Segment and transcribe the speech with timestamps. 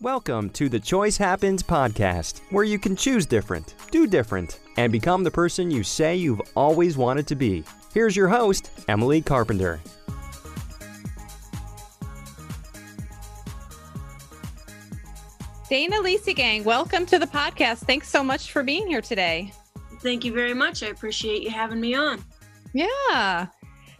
[0.00, 5.24] Welcome to the Choice Happens podcast, where you can choose different, do different, and become
[5.24, 7.64] the person you say you've always wanted to be.
[7.92, 9.80] Here's your host, Emily Carpenter.
[15.68, 17.78] Dana Liesegang, welcome to the podcast.
[17.78, 19.52] Thanks so much for being here today.
[20.00, 20.84] Thank you very much.
[20.84, 22.24] I appreciate you having me on.
[22.72, 23.48] Yeah.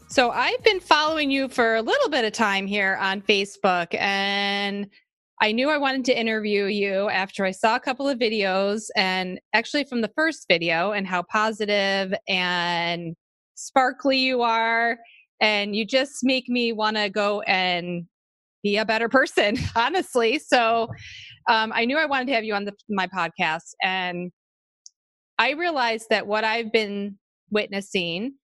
[0.06, 4.88] So I've been following you for a little bit of time here on Facebook, and
[5.41, 9.40] I knew I wanted to interview you after I saw a couple of videos, and
[9.53, 13.14] actually from the first video, and how positive and
[13.54, 14.98] sparkly you are.
[15.40, 18.07] And you just make me want to go and
[18.64, 20.40] be a better person, honestly.
[20.40, 20.89] So
[21.48, 23.75] um, I knew I wanted to have you on the, my podcast.
[23.82, 24.32] And
[25.39, 27.17] I realized that what I've been
[27.50, 28.34] witnessing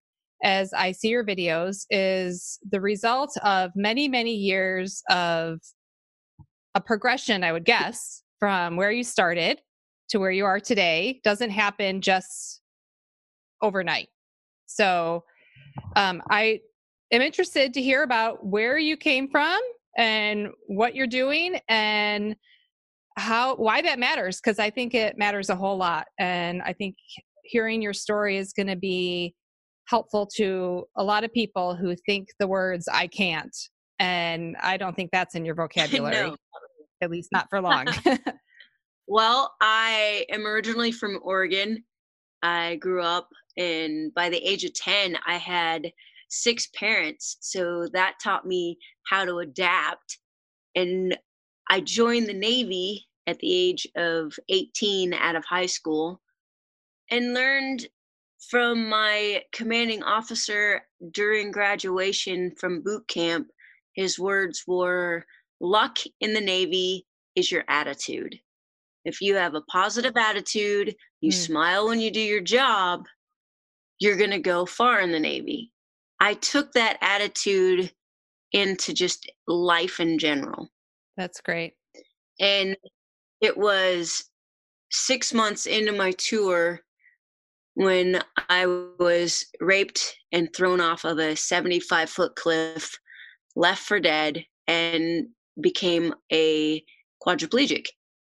[0.44, 5.58] as I see your videos is the result of many, many years of
[6.74, 9.60] a progression, I would guess, from where you started
[10.10, 11.20] to where you are today.
[11.24, 12.60] Doesn't happen just
[13.62, 14.08] overnight.
[14.66, 15.24] So
[15.96, 16.60] um, I
[17.10, 19.60] am interested to hear about where you came from
[19.96, 22.36] and what you're doing and
[23.16, 26.06] how why that matters because I think it matters a whole lot.
[26.18, 26.96] And I think
[27.44, 29.34] hearing your story is going to be
[29.86, 33.56] helpful to a lot of people who think the words I can't.
[34.00, 36.36] And I don't think that's in your vocabulary, no.
[37.04, 37.86] At least not for long.
[39.06, 41.84] well, I am originally from Oregon.
[42.42, 45.92] I grew up and by the age of 10, I had
[46.28, 47.36] six parents.
[47.40, 50.18] So that taught me how to adapt.
[50.74, 51.16] And
[51.70, 56.20] I joined the Navy at the age of 18 out of high school
[57.10, 57.86] and learned
[58.50, 60.82] from my commanding officer
[61.12, 63.48] during graduation from boot camp.
[63.94, 65.24] His words were
[65.64, 68.38] luck in the Navy is your attitude.
[69.04, 71.34] If you have a positive attitude, you mm.
[71.34, 73.04] smile when you do your job,
[73.98, 75.72] you're going to go far in the Navy.
[76.20, 77.92] I took that attitude
[78.52, 80.68] into just life in general.
[81.16, 81.74] That's great.
[82.40, 82.76] And
[83.40, 84.24] it was
[84.90, 86.80] six months into my tour
[87.74, 92.96] when I was raped and thrown off of a 75 foot cliff,
[93.56, 95.26] left for dead, and
[95.60, 96.82] became a
[97.24, 97.86] quadriplegic.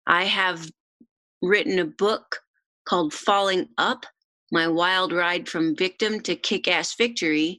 [0.07, 0.71] I have
[1.43, 2.41] written a book
[2.87, 4.05] called Falling Up
[4.51, 7.59] My Wild Ride from Victim to Kick Ass Victory.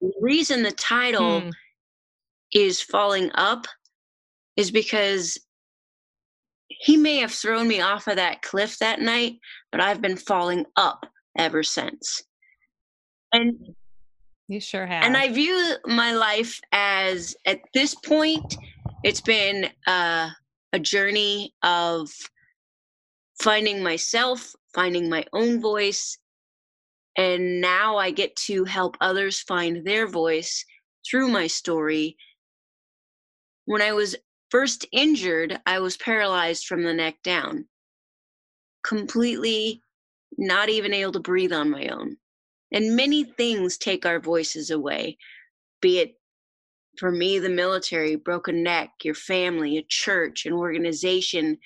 [0.00, 1.50] The reason the title hmm.
[2.52, 3.66] is Falling Up
[4.56, 5.38] is because
[6.68, 9.34] he may have thrown me off of that cliff that night,
[9.70, 11.06] but I've been falling up
[11.38, 12.22] ever since.
[13.32, 13.74] And
[14.48, 15.04] you sure have.
[15.04, 18.56] And I view my life as at this point,
[19.04, 20.30] it's been uh,
[20.72, 22.10] a journey of
[23.40, 26.18] finding myself, finding my own voice,
[27.16, 30.64] and now I get to help others find their voice
[31.08, 32.16] through my story.
[33.66, 34.16] When I was
[34.50, 37.66] first injured, I was paralyzed from the neck down,
[38.84, 39.82] completely
[40.38, 42.16] not even able to breathe on my own.
[42.72, 45.18] And many things take our voices away,
[45.82, 46.14] be it
[46.98, 51.58] for me, the military, broken neck, your family, a church, an organization.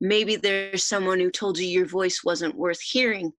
[0.00, 3.32] Maybe there's someone who told you your voice wasn't worth hearing.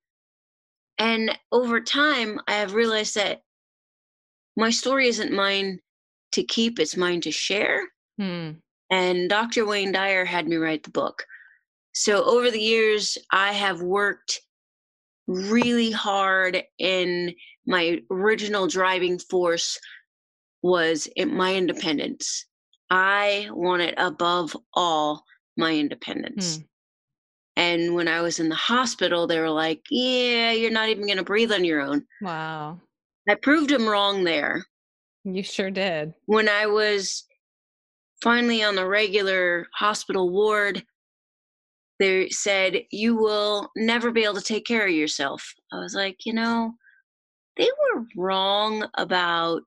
[0.97, 3.41] And over time, I have realized that
[4.55, 5.79] my story isn't mine
[6.33, 7.87] to keep, it's mine to share.
[8.19, 8.51] Hmm.
[8.89, 9.65] And Dr.
[9.65, 11.25] Wayne Dyer had me write the book.
[11.93, 14.41] So over the years, I have worked
[15.27, 17.33] really hard in
[17.65, 19.79] my original driving force
[20.63, 22.45] was in my independence.
[22.89, 25.23] I wanted above all
[25.57, 26.57] my independence.
[26.57, 26.61] Hmm.
[27.55, 31.17] And when I was in the hospital, they were like, Yeah, you're not even going
[31.17, 32.05] to breathe on your own.
[32.21, 32.79] Wow.
[33.29, 34.65] I proved them wrong there.
[35.23, 36.13] You sure did.
[36.25, 37.25] When I was
[38.21, 40.83] finally on the regular hospital ward,
[41.99, 45.53] they said, You will never be able to take care of yourself.
[45.71, 46.73] I was like, You know,
[47.57, 49.63] they were wrong about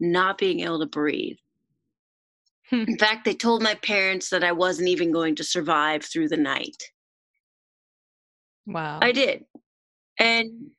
[0.00, 1.36] not being able to breathe.
[2.70, 2.84] Hmm.
[2.86, 6.36] In fact, they told my parents that I wasn't even going to survive through the
[6.36, 6.82] night.
[8.66, 9.00] Wow.
[9.02, 9.44] I did.
[10.18, 10.70] And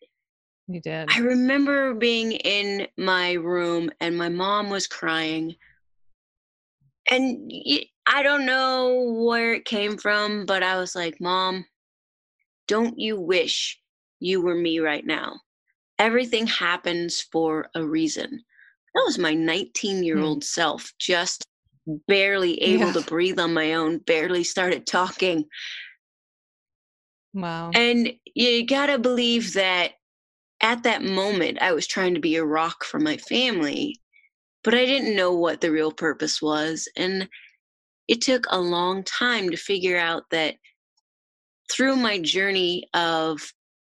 [0.68, 1.10] you did.
[1.12, 5.56] I remember being in my room and my mom was crying.
[7.10, 7.52] And
[8.06, 11.66] I don't know where it came from, but I was like, Mom,
[12.68, 13.80] don't you wish
[14.20, 15.42] you were me right now?
[16.00, 18.44] Everything happens for a reason.
[18.94, 20.42] That was my 19 year old hmm.
[20.42, 21.46] self just
[22.08, 22.94] barely able Yeah.
[22.94, 25.46] to breathe on my own, barely started talking.
[27.34, 27.72] Wow.
[27.74, 29.94] And you got to believe that
[30.62, 34.00] at that moment, I was trying to be a rock for my family,
[34.64, 36.88] but I didn't know what the real purpose was.
[36.96, 37.28] And
[38.08, 40.56] it took a long time to figure out that
[41.72, 43.42] through my journey of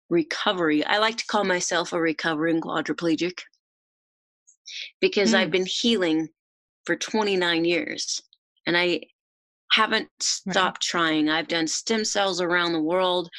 [0.10, 3.40] recovery, I like to call myself a recovering quadriplegic
[5.00, 5.52] because I've Mm.
[5.52, 6.30] been healing
[6.86, 8.22] for 29 years
[8.66, 9.02] and I
[9.72, 10.10] haven't
[10.46, 10.54] Right.
[10.54, 11.30] stopped trying.
[11.30, 13.30] I've done stem cells around the world.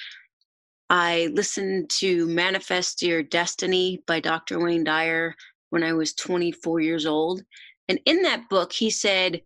[0.91, 4.61] I listened to Manifest Your Destiny by Dr.
[4.61, 5.35] Wayne Dyer
[5.71, 7.43] when I was 24 years old.
[7.89, 9.43] And in that book, he said,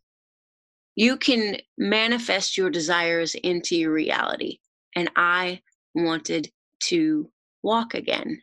[0.96, 4.58] You can manifest your desires into your reality.
[4.94, 5.62] And I
[5.94, 6.50] wanted
[6.84, 7.30] to
[7.62, 8.42] walk again.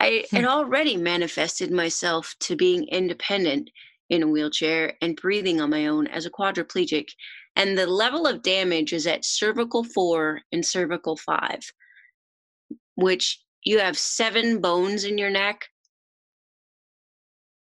[0.00, 0.42] I Hmm.
[0.42, 3.70] had already manifested myself to being independent
[4.10, 7.08] in a wheelchair and breathing on my own as a quadriplegic.
[7.56, 11.60] And the level of damage is at cervical four and cervical five,
[12.96, 15.68] which you have seven bones in your neck.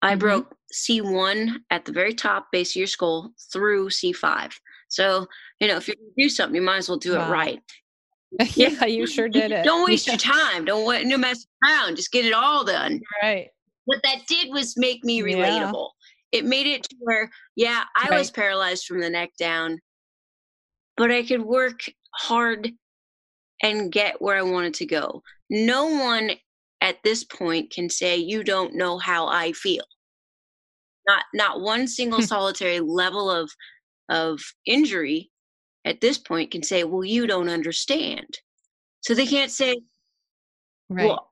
[0.02, 0.16] I Mhm.
[0.16, 4.60] broke C1 at the very top base of your skull through C5.
[4.88, 5.28] So,
[5.60, 7.20] you know, if you're going to do something, you might as well do Wow.
[7.20, 7.62] it right.
[8.56, 9.64] yeah, you sure did it.
[9.64, 10.66] Don't waste your time.
[10.66, 11.96] Don't no mess around.
[11.96, 13.02] Just get it all done.
[13.24, 13.50] Right.
[13.86, 15.24] what that did was make me Yeah.
[15.36, 15.90] relatable.
[16.32, 19.80] It made it to where, yeah, I was paralyzed from the neck down,
[20.96, 21.80] but I could work
[22.14, 22.70] hard
[23.64, 25.24] and get where I wanted to go.
[25.50, 26.32] No one
[26.82, 29.84] at this point can say you don't know how I feel.
[31.08, 33.50] Not not one single solitary level of
[34.10, 35.32] of injury
[35.86, 38.40] at this point can say, well, you don't understand.
[39.02, 39.78] So they can't say,
[40.90, 41.08] Right.
[41.08, 41.32] well,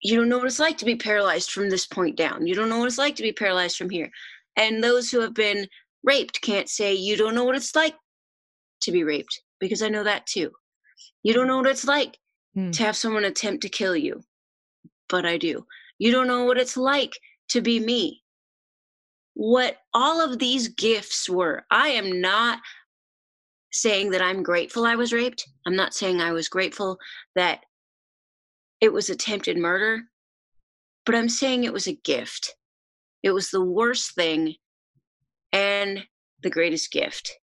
[0.00, 2.46] you don't know what it's like to be paralyzed from this point down.
[2.46, 4.10] You don't know what it's like to be paralyzed from here.
[4.56, 5.66] And those who have been
[6.04, 7.94] raped can't say, you don't know what it's like
[8.82, 10.52] to be raped, because I know that too.
[11.22, 12.16] You don't know what it's like
[12.54, 12.70] Hmm.
[12.70, 14.22] to have someone attempt to kill you,
[15.08, 15.66] but I do.
[15.98, 17.12] You don't know what it's like
[17.48, 18.22] to be me.
[19.34, 22.60] What all of these gifts were, I am not
[23.72, 25.48] saying that I'm grateful I was raped.
[25.66, 26.98] I'm not saying I was grateful
[27.34, 27.60] that
[28.80, 30.02] it was attempted murder,
[31.04, 32.54] but I'm saying it was a gift.
[33.22, 34.54] It was the worst thing
[35.52, 36.04] and
[36.42, 37.38] the greatest gift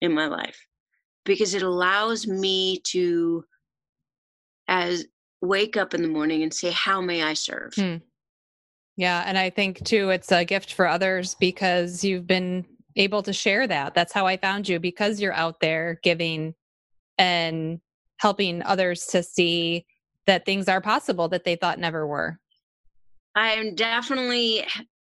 [0.00, 0.58] in my life
[1.24, 3.44] because it allows me to
[4.66, 5.06] as
[5.42, 7.72] wake up in the morning and say how may I serve?
[7.74, 7.96] Hmm.
[8.96, 12.66] Yeah, and I think too it's a gift for others because you've been
[13.00, 13.94] able to share that.
[13.94, 16.54] That's how I found you because you're out there giving
[17.18, 17.80] and
[18.18, 19.86] helping others to see
[20.26, 22.38] that things are possible that they thought never were.
[23.34, 24.66] I am definitely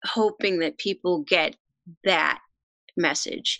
[0.05, 1.57] hoping that people get
[2.05, 2.39] that
[2.97, 3.59] message.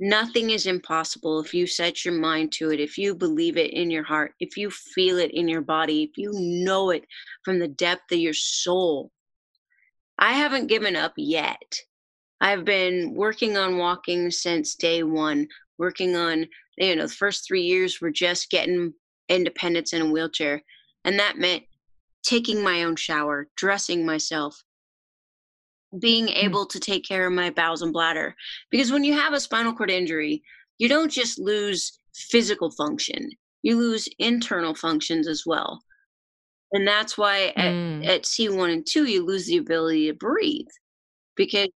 [0.00, 3.90] Nothing is impossible if you set your mind to it, if you believe it in
[3.90, 7.04] your heart, if you feel it in your body, if you know it
[7.44, 9.10] from the depth of your soul.
[10.18, 11.80] I haven't given up yet.
[12.40, 15.48] I've been working on walking since day one,
[15.78, 16.46] working on,
[16.76, 18.94] you know, the first three years were just getting
[19.28, 20.62] independence in a wheelchair.
[21.04, 21.64] And that meant
[22.22, 24.62] taking my own shower, dressing myself,
[25.98, 28.34] being able to take care of my bowels and bladder.
[28.70, 30.42] Because when you have a spinal cord injury,
[30.78, 33.30] you don't just lose physical function,
[33.62, 35.82] you lose internal functions as well.
[36.72, 40.66] And that's why at, Mm, at C1 and 2, you lose the ability to breathe
[41.34, 41.68] because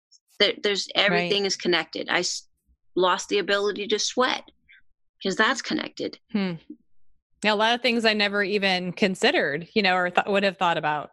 [0.42, 2.10] there, there's everything is connected.
[2.10, 2.48] I s-
[2.96, 4.44] lost the ability to sweat
[5.20, 6.18] because that's connected.
[6.32, 6.54] hmm.
[7.44, 10.58] Yeah, a lot of things I never even considered, you know, or th- would have
[10.58, 11.10] thought about.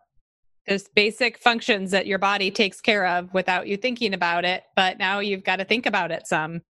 [0.68, 4.98] Just basic functions that your body takes care of without you thinking about it, but
[4.98, 6.60] now you've got to think about it some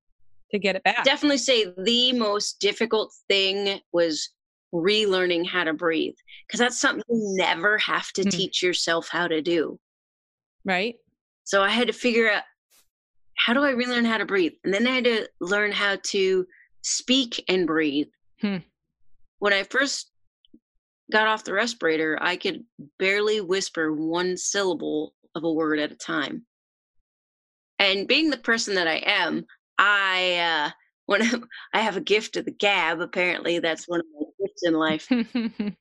[0.53, 1.03] to get it back.
[1.05, 4.31] definitely say the most difficult thing was
[4.73, 6.15] relearning how to breathe
[6.47, 8.29] because that's something you never have to Hmm.
[8.29, 9.79] teach yourself how to do.
[10.65, 10.95] right?
[11.45, 12.43] So I had to figure out
[13.39, 14.53] how do I relearn how to breathe?
[14.65, 16.47] And then I had to learn how to
[16.83, 18.09] speak and breathe.
[18.41, 18.59] Hmm.
[19.39, 20.11] When I first
[21.11, 22.65] got off the respirator, I could
[22.99, 26.45] barely whisper one syllable of a word at a time.
[27.79, 29.47] And being the person that I am,
[29.79, 30.71] I uh
[31.07, 31.23] when
[31.73, 35.09] I have a gift of the gab, apparently that's one of my gifts in life.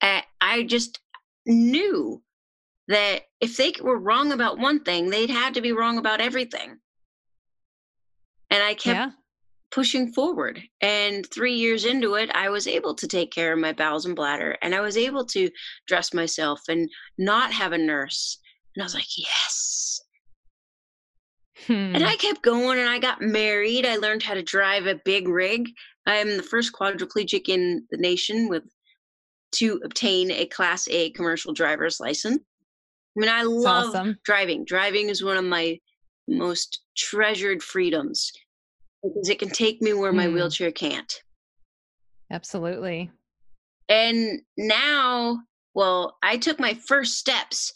[0.00, 1.00] I, I just
[1.44, 2.22] knew
[2.88, 6.78] that if they were wrong about one thing, they'd had to be wrong about everything.
[8.50, 9.10] And I kept yeah.
[9.70, 10.62] pushing forward.
[10.80, 14.14] And three years into it, I was able to take care of my bowels and
[14.14, 15.50] bladder, and I was able to
[15.86, 16.88] dress myself and
[17.18, 18.38] not have a nurse.
[18.74, 20.00] And I was like, yes,
[21.68, 22.04] And hmm.
[22.04, 23.86] I kept going and I got married.
[23.86, 25.68] I learned how to drive a big rig.
[26.06, 28.64] I am the first quadriplegic in the nation with
[29.52, 32.42] to obtain a class A commercial driver's license.
[33.16, 34.18] I mean, I That's love awesome.
[34.24, 34.64] driving.
[34.64, 35.78] Driving is one of my
[36.28, 38.32] most treasured freedoms
[39.02, 40.34] because it can take me where my Hmm.
[40.34, 41.12] wheelchair can't.
[42.30, 43.10] Absolutely.
[43.88, 45.38] And now,
[45.74, 47.72] well, I took my first steps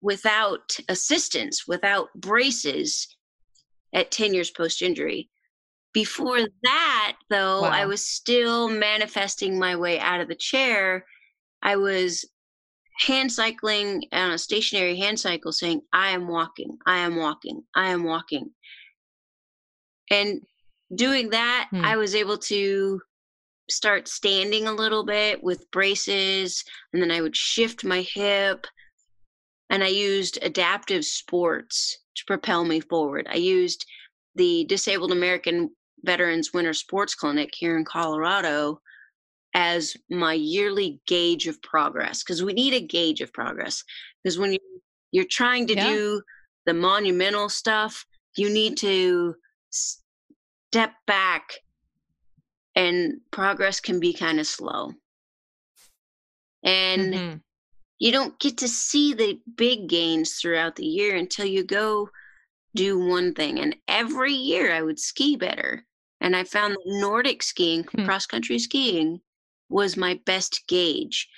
[0.00, 3.06] without assistance, without braces
[3.92, 5.28] at 10 years post injury.
[5.92, 11.04] Before that, though, I was still manifesting my way out of the chair.
[11.62, 12.24] I was
[13.00, 17.90] hand cycling on a stationary hand cycle saying, I am walking, I am walking, I
[17.90, 18.50] am walking.
[20.10, 20.40] And
[20.94, 21.84] doing that, Hmm.
[21.84, 23.00] I was able to
[23.70, 28.66] start standing a little bit with braces, and then I would shift my hip.
[29.70, 33.28] And I used adaptive sports to propel me forward.
[33.30, 33.86] I used
[34.34, 35.70] the Disabled American
[36.02, 38.80] Veterans Winter Sports Clinic here in Colorado
[39.54, 43.82] as my yearly gauge of progress because we need a gauge of progress
[44.22, 44.58] because when you
[45.12, 45.90] you're trying to Yeah.
[45.90, 46.22] do
[46.66, 48.04] the monumental stuff
[48.36, 49.34] you need to
[49.70, 51.50] step back
[52.76, 54.92] and progress can be kind of slow
[56.62, 57.40] and Mhm.
[57.98, 62.08] you don't get to see the big gains throughout the year until you go
[62.74, 63.58] do one thing.
[63.58, 65.84] And every year I would ski better.
[66.20, 68.04] And I found that Nordic skiing, Hmm.
[68.04, 69.20] cross country skiing,
[69.70, 71.28] was my best gauge.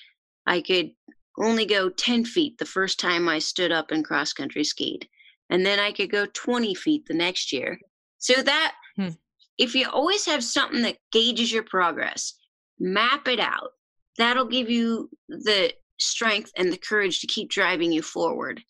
[0.46, 0.90] I could
[1.38, 5.06] only go 10 feet the first time I stood up and cross country skied.
[5.50, 7.78] And then I could go 20 feet the next year.
[8.18, 9.10] So that, Hmm.
[9.58, 12.34] if you always have something that gauges your progress,
[12.78, 13.70] map it out.
[14.18, 18.62] That'll give you the strength and the courage to keep driving you forward.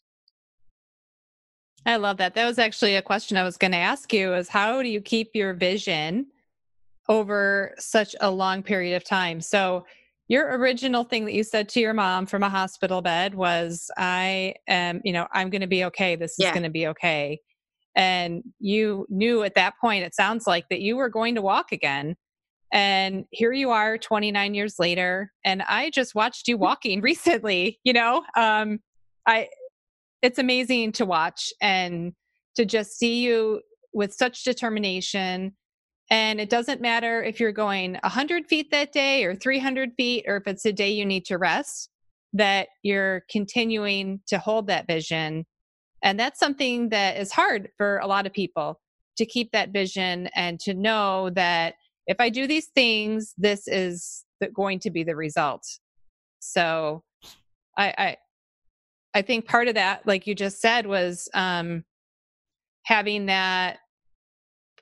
[1.85, 2.35] I love that.
[2.35, 5.00] That was actually a question I was going to ask you is how do you
[5.00, 6.26] keep your vision
[7.09, 9.40] over such a long period of time?
[9.40, 9.85] So
[10.28, 14.54] your original thing that you said to your mom from a hospital bed was I
[14.66, 16.16] am, you know, I'm going to be okay.
[16.16, 17.40] This is going to be okay.
[17.94, 21.73] And you knew at that point it sounds like that you were going to walk
[21.73, 22.16] again.
[22.73, 27.92] And here you are 29 years later and I just watched you walking recently, you
[27.92, 28.23] know.
[28.37, 28.80] Um
[29.26, 29.49] I
[30.23, 32.12] it's amazing to watch and
[32.54, 33.61] to just see you
[33.92, 35.54] with such determination.
[36.12, 40.37] And it doesn't matter if you're going 100 feet that day or 300 feet, or
[40.37, 41.88] if it's a day you need to rest,
[42.35, 45.47] that you're continuing to hold that vision.
[46.02, 48.78] And that's something that is hard for a lot of people
[49.16, 51.76] to keep that vision and to know that
[52.07, 55.66] if I do these things, this is going to be the result.
[56.40, 57.04] So
[57.78, 58.16] I, I
[59.14, 61.85] I think part of that, like you just said, was um,
[62.85, 63.78] having that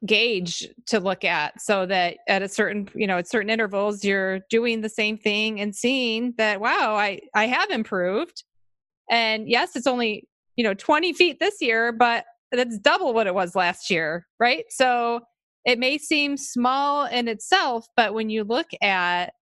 [0.06, 4.40] gauge to look at so that at a certain you know at certain intervals you're
[4.48, 8.44] doing the same thing and seeing that wow i i have improved
[9.10, 10.26] and yes it's only
[10.56, 14.64] you know 20 feet this year but that's double what it was last year right
[14.70, 15.20] so
[15.66, 19.34] it may seem small in itself but when you look at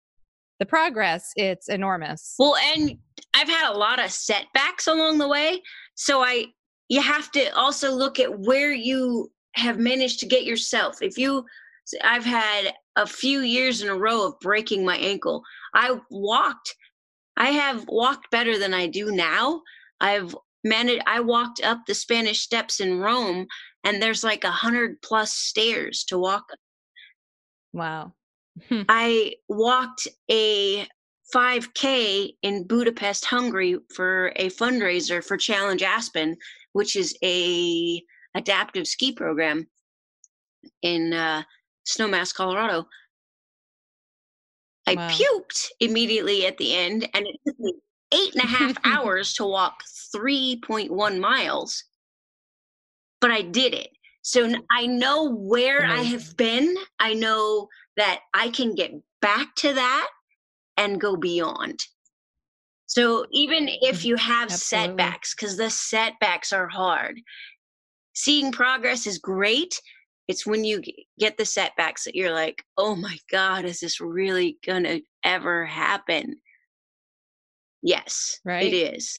[0.58, 2.96] the progress it's enormous Well, and
[3.34, 5.62] I've had a lot of setbacks along the way.
[5.94, 6.46] So I
[6.88, 11.02] you have to also look at where you have managed to get yourself.
[11.02, 11.44] If you
[12.02, 15.42] I've had a few years in a row of breaking my ankle.
[15.74, 16.74] I walked
[17.36, 19.62] I have walked better than I do now.
[20.00, 20.34] I've
[20.64, 23.46] managed I walked up the Spanish steps in Rome
[23.84, 26.44] and there's like a hundred plus stairs to walk
[27.72, 28.12] wow
[28.88, 30.86] I walked a
[31.34, 36.36] 5K in Budapest, Hungary for a fundraiser for Challenge Aspen,
[36.72, 38.00] which is a
[38.36, 39.66] adaptive ski program
[40.82, 41.42] in uh,
[41.86, 42.86] Snowmass, Colorado.
[44.86, 45.08] I Wow.
[45.08, 47.74] puked immediately at the end, and it took me
[48.12, 49.82] eight and a half hours to walk
[50.14, 51.82] 3.1 miles,
[53.20, 53.90] but I did it.
[54.22, 56.74] So I know where I have been.
[56.98, 60.08] I know that I can get back to that
[60.76, 61.80] and go beyond.
[62.86, 64.88] So even if you have Absolutely.
[64.88, 67.20] setbacks, because the setbacks are hard,
[68.16, 69.80] seeing progress is great.
[70.26, 70.82] It's when you
[71.20, 75.64] get the setbacks that you're like, oh my God, is this really going to ever
[75.64, 76.36] happen?
[77.82, 78.72] Yes, Right.
[78.72, 79.16] it is.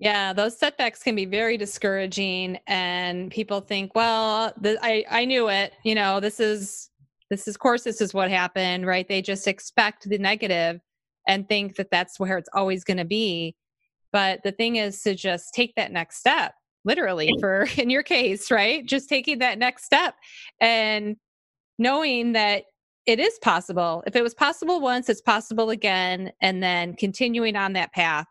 [0.00, 5.48] Yeah, those setbacks can be very discouraging, and people think, "Well, th- I I knew
[5.48, 5.72] it.
[5.82, 6.88] You know, this is
[7.30, 10.80] this is of course this is what happened, right?" They just expect the negative
[11.26, 13.56] and think that that's where it's always going to be.
[14.12, 16.54] But the thing is to just take that next step.
[16.88, 18.84] Literally for in your case, right?
[18.84, 20.14] Just taking that next step
[20.60, 21.16] and
[21.78, 22.64] knowing that
[23.06, 24.02] it is possible.
[24.06, 28.26] If it was possible once, it's possible again, and then continuing on that path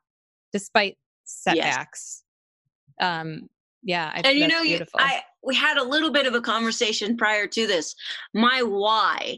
[0.51, 2.23] despite setbacks.
[2.99, 3.09] Yes.
[3.09, 3.47] Um,
[3.83, 4.99] yeah, I, and you know, beautiful.
[4.99, 7.95] I we had a little bit of a conversation prior to this.
[8.33, 9.37] My why,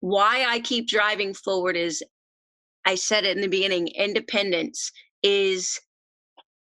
[0.00, 2.02] why I keep driving forward is,
[2.86, 3.88] I said it in the beginning.
[3.88, 4.90] Independence
[5.22, 5.78] is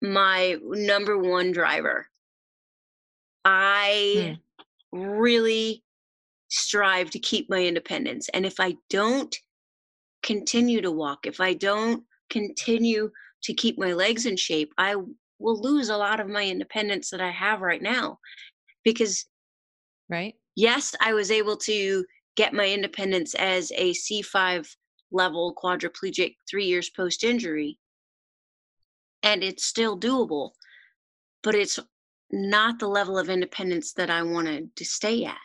[0.00, 2.06] my number one driver.
[3.44, 4.36] I
[4.92, 5.00] hmm.
[5.00, 5.82] really
[6.48, 8.28] strive to keep my independence.
[8.30, 9.34] And if I don't
[10.22, 13.10] continue to walk, if I don't continue
[13.42, 14.96] to keep my legs in shape, I
[15.38, 18.18] will lose a lot of my independence that I have right now.
[18.84, 19.26] Because,
[20.08, 20.34] right?
[20.56, 22.04] Yes, I was able to
[22.36, 24.68] get my independence as a C5
[25.10, 27.78] level quadriplegic three years post injury.
[29.22, 30.52] And it's still doable,
[31.42, 31.78] but it's
[32.30, 35.38] not the level of independence that I wanted to stay at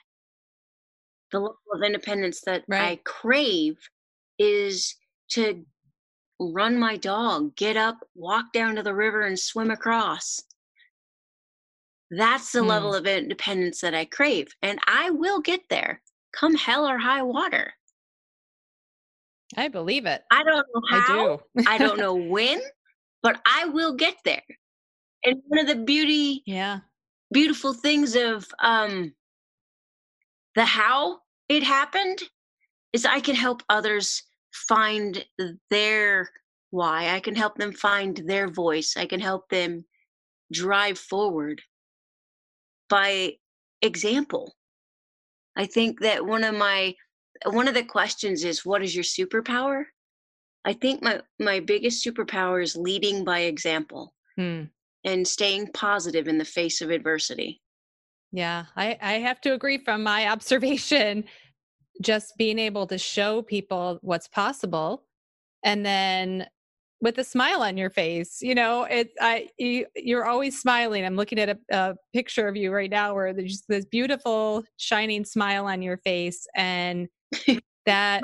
[1.34, 2.82] the level of independence that right.
[2.82, 3.77] I crave
[4.39, 4.96] is
[5.30, 5.65] to
[6.39, 10.42] run my dog, get up, walk down to the river, and swim across.
[12.12, 12.68] That's the hmm.
[12.68, 14.50] level of independence that I crave.
[14.62, 16.01] And I will get there,
[16.32, 17.74] come hell or high water.
[19.58, 20.22] I believe it.
[20.32, 21.00] I don't know how.
[21.00, 21.68] I do.
[21.68, 22.62] I don't know when,
[23.24, 24.44] but I will get there.
[25.24, 26.80] And one of the beauty, yeah,
[27.32, 29.13] beautiful things of um
[30.56, 32.22] the how it happened
[32.92, 34.22] is I can help others
[34.53, 35.25] find
[35.72, 36.30] their
[36.70, 37.10] why.
[37.15, 38.96] I can help them find their voice.
[38.98, 39.86] I can help them
[40.51, 41.62] drive forward
[42.89, 43.34] by
[43.82, 44.56] example.
[45.56, 46.96] I think that one of my
[47.46, 49.86] one of the questions is what is your superpower?
[50.65, 54.63] I think my my biggest superpower is leading by example hmm.
[55.03, 57.62] and staying positive in the face of adversity.
[58.32, 61.25] Yeah, I, I have to agree from my observation.
[62.01, 65.03] Just being able to show people what's possible
[65.64, 66.48] and then
[67.01, 71.16] with a smile on your face you know it i you, you're always smiling i'm
[71.16, 75.25] looking at a, a, picture of you right now where there's just this beautiful shining
[75.25, 77.07] smile on your face and
[77.85, 78.22] that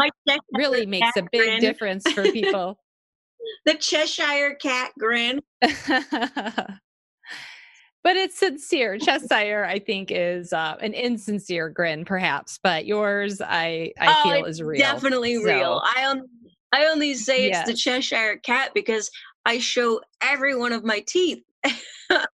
[0.54, 1.60] really makes a big grin.
[1.62, 2.80] difference for people
[3.66, 5.42] the cheshire cat grin
[8.04, 8.98] but it's sincere.
[8.98, 14.46] Cheshire, I think, is uh, an insincere grin, perhaps, but yours, I I oh, feel
[14.46, 14.80] is real.
[14.80, 15.44] Definitely so.
[15.44, 15.82] real.
[15.96, 16.28] I only
[16.72, 17.68] I only say it's yes.
[17.68, 19.10] the Cheshire cat because
[19.46, 21.44] I show every one of my teeth.
[21.64, 22.26] and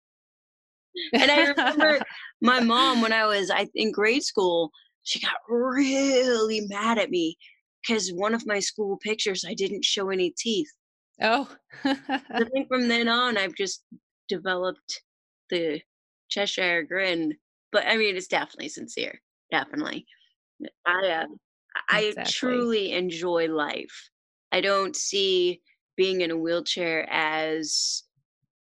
[1.13, 1.99] I remember
[2.41, 4.71] my mom when I was I, in grade school,
[5.06, 7.38] she got really mad at me
[7.82, 10.72] because one of my school pictures I didn't show any teeth.
[11.22, 11.48] Oh.
[11.84, 13.84] I think from then on I've just
[14.28, 15.02] developed
[15.50, 15.80] the
[16.30, 17.36] Cheshire grin,
[17.72, 19.22] but I mean, it's definitely sincere.
[19.52, 20.06] Definitely.
[20.88, 21.26] I, uh,
[21.89, 22.34] I exactly.
[22.34, 24.10] truly enjoy life.
[24.52, 25.62] I don't see
[25.96, 28.04] being in a wheelchair as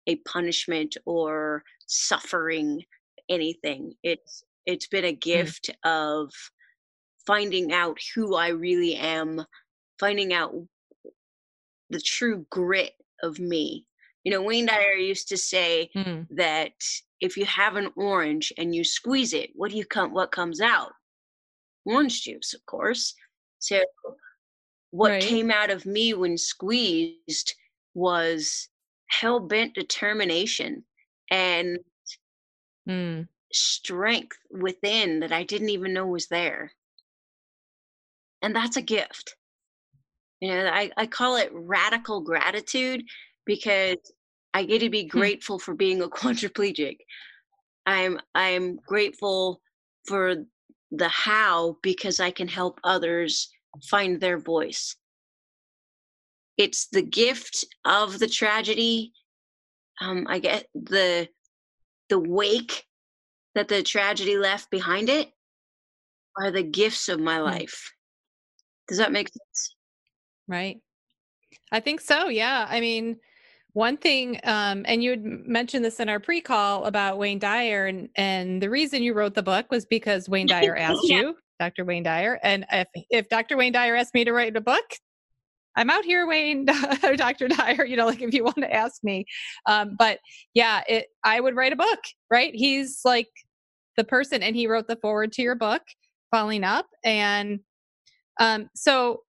[0.08, 2.84] a punishment or suffering
[3.30, 3.94] anything.
[4.04, 5.22] It's it's been a mm.
[5.22, 5.90] gift mm.
[5.90, 6.32] of
[7.26, 9.46] finding out who I really am,
[10.00, 10.54] finding out
[11.90, 13.86] the true grit of me
[14.24, 16.26] you know, Wayne Dyer used to say mm.
[16.32, 16.74] that
[17.20, 20.14] if you have an orange and you squeeze it, what do you come?
[20.14, 20.92] What comes out?
[21.86, 23.14] Orange juice, of course.
[23.60, 23.82] So,
[24.92, 25.22] what right.
[25.22, 27.54] came out of me when squeezed
[27.94, 28.70] was
[29.08, 30.84] hell bent determination
[31.30, 31.80] and
[32.88, 33.28] mm.
[33.54, 36.72] Strength within that I didn't even know was there.
[38.42, 39.36] And that's a gift.
[40.42, 43.04] You know, I, I call it radical gratitude
[43.46, 43.98] because
[44.54, 45.18] I get to be hmm.
[45.18, 46.98] grateful for being a quadriplegic.
[47.86, 49.62] I'm I'm grateful
[50.06, 50.36] for
[50.92, 53.50] the how because I can help others
[53.90, 54.96] find their voice.
[56.58, 59.12] It's the gift of the tragedy.
[60.02, 61.28] Um, I get the
[62.10, 62.86] the wake
[63.56, 65.32] that the tragedy left behind it
[66.38, 67.44] are the gifts of my hmm.
[67.44, 67.94] life.
[68.88, 69.76] Does that make sense?
[70.48, 70.78] Right.
[71.72, 72.28] I think so.
[72.28, 72.68] Yeah.
[72.70, 73.18] I mean,
[73.74, 78.08] one thing, um, and you had mentioned this in our pre-call about Wayne Dyer, and
[78.16, 81.22] and the reason you wrote the book was because Wayne Dyer asked yeah.
[81.22, 81.84] you, Dr.
[81.84, 83.58] Wayne Dyer, and if if Dr.
[83.58, 84.86] Wayne Dyer asked me to write a book,
[85.76, 86.66] I'm out here, Wayne,
[87.16, 87.48] Dr.
[87.48, 87.84] Dyer.
[87.84, 89.26] You know, like if you want to ask me,
[89.68, 90.20] um, but
[90.54, 92.54] yeah, it I would write a book, right?
[92.54, 93.30] He's like
[93.98, 95.82] the person, and he wrote the forward to your book,
[96.32, 97.60] Falling Up, and
[98.40, 99.22] um, so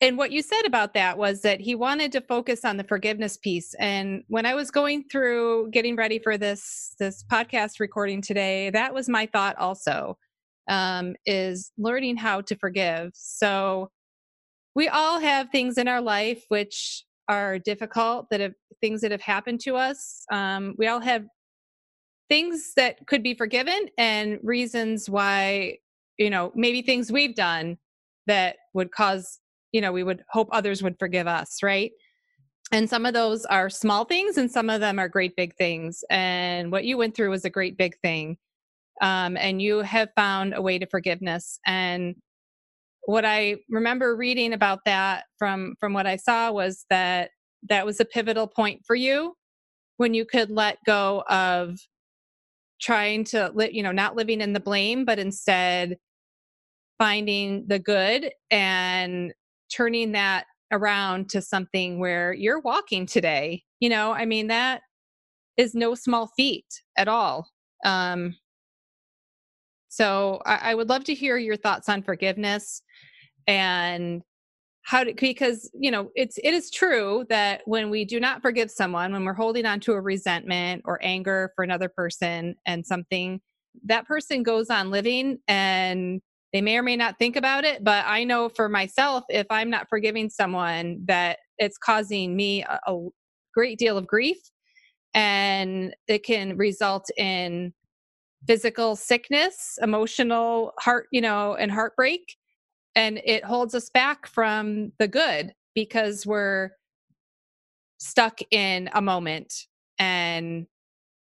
[0.00, 3.36] and what you said about that was that he wanted to focus on the forgiveness
[3.36, 8.70] piece and when i was going through getting ready for this this podcast recording today
[8.70, 10.16] that was my thought also
[10.68, 13.10] um, is learning how to forgive.
[13.14, 13.90] So
[14.74, 19.20] we all have things in our life which are difficult that have things that have
[19.20, 21.24] happened to us um, we all have
[22.28, 25.76] things that could be forgiven and reasons why
[26.18, 27.76] you know maybe things we've done
[28.26, 29.40] that would cause
[29.72, 31.92] you know we would hope others would forgive us right?
[32.70, 36.02] And some of those are small things and some of them are great big things
[36.08, 38.38] and what you went through was a great big thing
[39.02, 42.14] um, and you have found a way to forgiveness and
[43.06, 47.30] what i remember reading about that from from what i saw was that
[47.68, 49.34] that was a pivotal point for you
[49.96, 51.78] when you could let go of
[52.82, 55.96] trying to you know not living in the blame but instead
[56.98, 59.32] finding the good and
[59.74, 64.12] turning that around to something where you're walking today you know?
[64.12, 64.82] I mean that
[65.56, 66.66] is no small feat
[66.96, 67.48] at all
[67.84, 68.36] um
[69.88, 72.82] so I, I would love to hear your thoughts on forgiveness
[73.46, 74.22] and
[74.84, 78.70] how to because you know it's it is true that when we do not forgive
[78.70, 83.40] someone when we're holding on to a resentment or anger for another person and something
[83.84, 86.20] that person goes on living and
[86.52, 89.70] they may or may not think about it, but I know for myself, if I'm
[89.70, 93.08] not forgiving someone, that it's causing me a, a
[93.54, 94.36] great deal of grief
[95.14, 97.72] and it can result in
[98.46, 102.36] physical sickness, emotional heart, you know, and heartbreak.
[102.94, 106.70] And it holds us back from the good because we're
[107.98, 109.66] stuck in a moment
[109.98, 110.66] and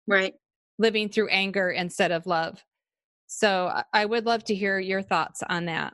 [0.08, 0.36] right
[0.78, 2.64] living through anger instead of love.
[3.28, 5.94] So I would love to hear your thoughts on that.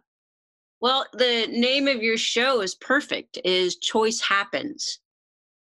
[0.79, 4.99] Well, the name of your show is perfect is choice happens.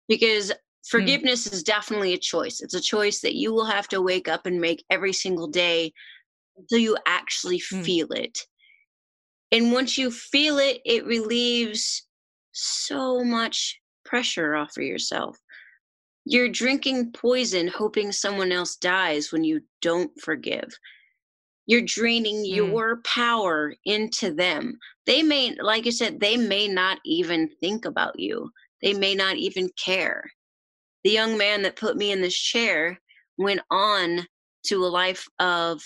[0.08, 0.54] Because hmm.
[0.90, 1.52] forgiveness mm.
[1.52, 2.60] is definitely a choice.
[2.60, 5.92] It's a choice that you will have to wake up and make every single day
[6.56, 7.82] until you actually mm.
[7.82, 8.40] feel it.
[9.54, 12.06] And once you feel it, it relieves
[12.52, 15.38] so much pressure off of yourself.
[16.26, 20.76] You're drinking poison hoping someone else dies when you don't forgive
[21.66, 22.56] you're draining mm.
[22.56, 28.18] your power into them they may like you said they may not even think about
[28.18, 28.50] you
[28.82, 30.22] they may not even care
[31.04, 32.98] the young man that put me in this chair
[33.38, 34.26] went on
[34.64, 35.82] to a life of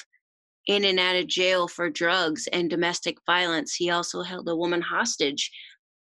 [0.69, 4.81] in and out of jail for drugs and domestic violence he also held a woman
[4.81, 5.51] hostage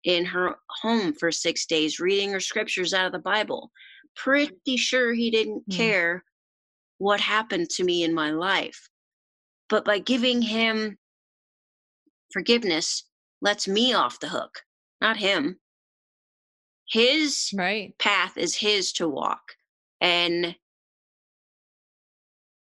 [0.05, 3.71] in her home for six days reading her scriptures out of the bible
[4.15, 5.77] pretty sure he didn't mm.
[5.77, 6.23] care
[6.99, 8.89] what happened to me in my life
[9.69, 10.97] but by giving him
[12.33, 13.05] forgiveness
[13.41, 14.63] lets me off the hook,
[15.01, 15.59] not him.
[16.89, 17.97] His right.
[17.99, 19.55] path is his to walk.
[20.01, 20.55] And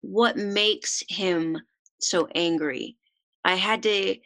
[0.00, 1.58] what makes him
[2.00, 2.96] so angry?
[3.44, 4.16] I had to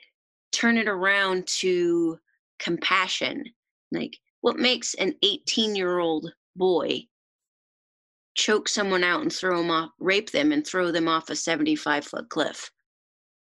[0.53, 2.19] turn it around to
[2.59, 3.45] compassion.
[3.93, 7.07] Like, what makes an 18 year old boy
[8.35, 12.07] choke someone out and throw them off, rape them and throw them off a 75
[12.07, 12.71] foot cliff.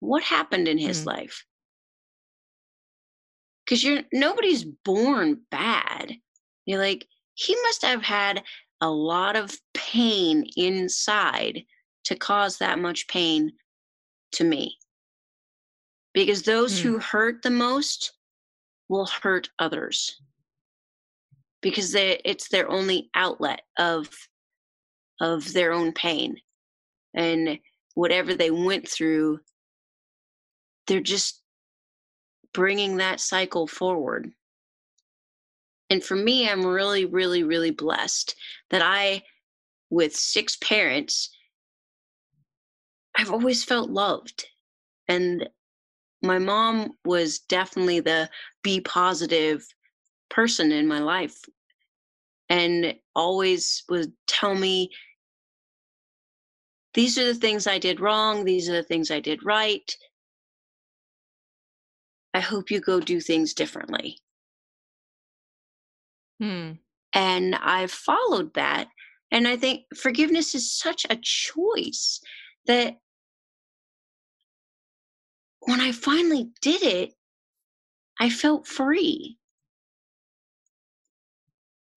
[0.00, 1.10] What happened in his mm-hmm.
[1.10, 1.44] life?
[3.64, 6.12] Because you're nobody's born bad.
[6.66, 8.42] You're like, he must have had
[8.80, 11.62] a lot of pain inside
[12.04, 13.52] to cause that much pain
[14.32, 14.76] to me.
[16.14, 16.82] Because those mm.
[16.82, 18.12] who hurt the most
[18.88, 20.20] will hurt others
[21.62, 24.08] because they, it's their only outlet of
[25.20, 26.36] of their own pain
[27.14, 27.58] and
[27.94, 29.38] whatever they went through
[30.86, 31.42] they're just
[32.52, 34.30] bringing that cycle forward
[35.90, 38.34] and for me i'm really really really blessed
[38.70, 39.22] that i
[39.90, 41.30] with six parents
[43.22, 44.46] i've always felt loved
[45.08, 45.48] and
[46.22, 48.28] my mom was definitely the
[48.62, 49.66] be positive
[50.28, 51.38] person in my life
[52.48, 54.90] and always would tell me
[56.94, 59.96] these are the things I did wrong, these are the things I did right.
[62.34, 64.18] I hope you go do things differently.
[66.40, 66.72] Hmm.
[67.14, 68.88] And I've followed that.
[69.30, 72.20] And I think forgiveness is such a choice
[72.66, 72.98] that
[75.62, 77.14] when I finally did it,
[78.20, 79.38] I felt free.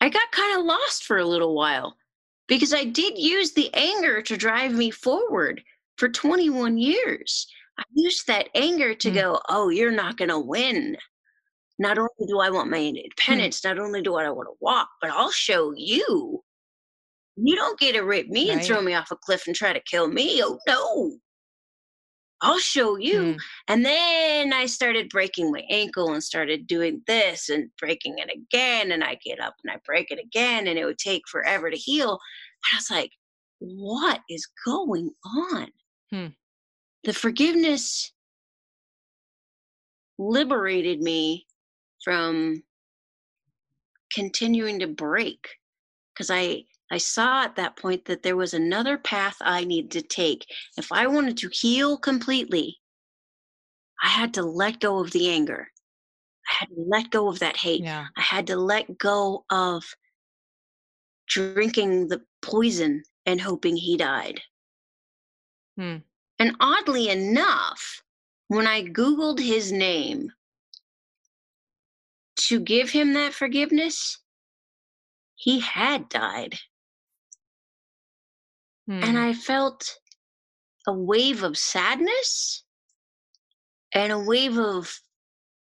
[0.01, 1.95] I got kind of lost for a little while
[2.47, 5.63] because I did use the anger to drive me forward
[5.97, 7.47] for 21 years.
[7.80, 9.13] I used that anger to mm.
[9.15, 10.95] go, oh, you're not going to win.
[11.80, 15.10] not only do I want my independence, not only do I want to walk, but
[15.10, 16.43] I'll show you.
[17.38, 19.82] You don't get to rip me and throw me off a cliff and try to
[19.82, 20.41] kill me.
[20.41, 21.17] Oh no.
[22.41, 23.19] I'll show you.
[23.19, 23.38] Mm.
[23.67, 28.91] And then I started breaking my ankle and started doing this and breaking it again.
[28.91, 30.67] And I get up and I break it again.
[30.67, 32.12] And it would take forever to heal.
[32.12, 33.12] And I was like,
[33.60, 35.67] what is going on?
[36.12, 36.28] Hmm.
[37.04, 38.12] The forgiveness
[40.17, 41.45] liberated me
[42.04, 42.63] from
[44.13, 45.48] continuing to break
[46.13, 50.02] because I I saw at that point that there was another path I needed to
[50.02, 50.45] take.
[50.78, 52.78] If I wanted to heal completely,
[54.04, 55.71] I had to let go of the anger.
[56.48, 57.82] I had to let go of that hate.
[57.82, 58.06] Yeah.
[58.15, 59.84] I had to let go of
[61.28, 64.41] drinking the poison and hoping he died.
[65.78, 65.98] Hmm.
[66.38, 68.04] And oddly enough,
[68.48, 70.32] when I Googled his name
[72.48, 74.19] to give him that forgiveness,
[75.36, 76.56] he had died.
[78.88, 79.17] And Mm.
[79.17, 79.98] I felt
[80.88, 82.63] a wave of sadness
[83.91, 85.00] and a wave of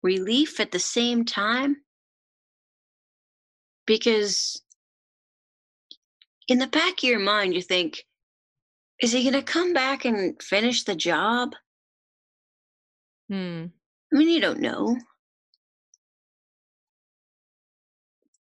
[0.02, 1.76] relief at the same time.
[3.86, 4.62] Because
[6.48, 8.04] in the back of your mind, you think,
[9.00, 11.54] is he going to come back and finish the job?
[13.28, 13.66] Hmm.
[14.12, 14.96] I mean, you don't know.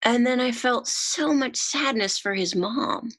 [0.03, 3.11] And then I felt so much sadness for his mom.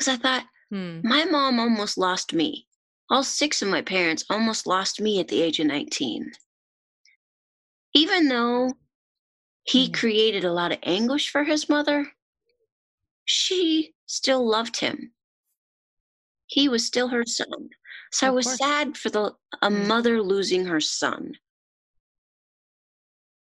[0.00, 1.00] Because I thought, Hmm.
[1.04, 2.66] my mom almost lost me.
[3.10, 6.32] All six of my parents almost lost me at the age of 19.
[7.92, 8.72] Even though
[9.64, 9.92] he Mm.
[9.92, 12.10] created a lot of anguish for his mother,
[13.26, 15.12] she still loved him.
[16.46, 17.68] He was still her son.
[18.10, 18.56] So I was course.
[18.56, 19.86] sad for the a Mm.
[19.86, 21.36] mother losing her son.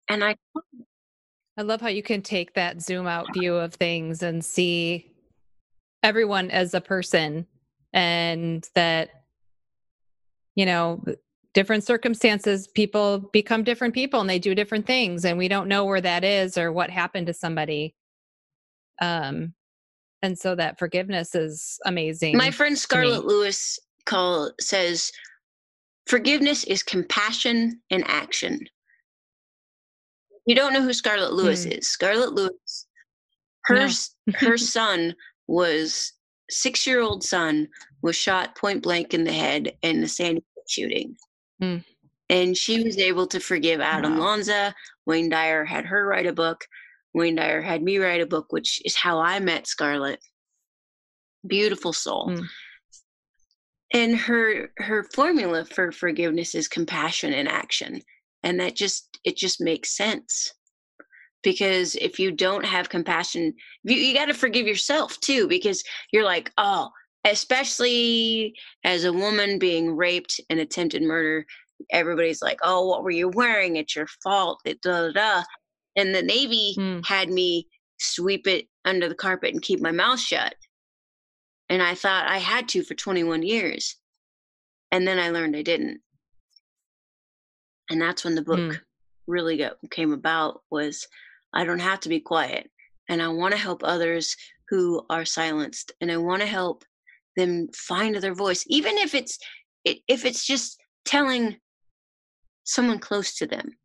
[0.07, 0.37] And I
[1.57, 5.11] I love how you can take that zoom out view of things and see
[6.05, 7.47] everyone as a person
[7.91, 9.09] and that
[10.53, 11.03] you know
[11.55, 15.83] different circumstances people become different people and they do different things and we don't know
[15.83, 17.95] where that is or what happened to somebody
[19.01, 19.51] um
[20.21, 23.25] and so that forgiveness is amazing My friend Scarlett.
[23.25, 25.11] Lewis call says
[26.05, 28.59] forgiveness is compassion in action.
[30.45, 31.71] You don't know who Scarlett Lewis Hmm.
[31.71, 31.87] is.
[31.87, 32.87] Scarlett Lewis,
[33.65, 33.89] her No.
[34.35, 35.15] her son
[35.47, 36.13] was
[36.49, 37.67] six year old son
[38.01, 41.15] was shot point blank in the head in the Sandy Hook shooting.
[41.59, 41.77] Hmm.
[42.29, 44.25] And she was able to forgive Adam Wow.
[44.25, 44.73] Lanza.
[45.05, 46.65] Wayne Dyer had her write a book.
[47.13, 50.19] Wayne Dyer had me write a book, which is how I met Scarlett.
[51.45, 52.35] Beautiful soul.
[52.35, 52.43] Hmm.
[53.93, 58.01] And her her formula for forgiveness is compassion and action.
[58.43, 60.53] And that just it just makes sense.
[61.45, 63.53] Because if you don't have compassion,
[63.83, 65.81] you, you got to forgive yourself too, because
[66.11, 66.89] you're like, oh,
[67.25, 68.53] especially
[68.83, 71.45] as a woman being raped and attempted murder,
[71.91, 73.75] everybody's like, oh, what were you wearing?
[73.77, 74.59] It's your fault.
[74.65, 75.43] It da da da.
[75.95, 76.99] And the Navy Hmm.
[77.05, 77.67] had me
[77.99, 80.55] sweep it under the carpet and keep my mouth shut.
[81.69, 83.95] And I thought I had to for 21 years.
[84.91, 86.01] And then I learned I didn't.
[87.89, 88.71] And that's when the book Hmm.
[89.27, 91.07] really got, came about was
[91.55, 92.69] I don't have to be quiet.
[93.09, 94.35] And I want to help others
[94.69, 95.91] who are silenced.
[96.01, 96.83] And I want to help
[97.37, 99.37] them find their voice, even if it's
[99.83, 101.57] if it's just telling
[102.63, 103.77] someone close to them.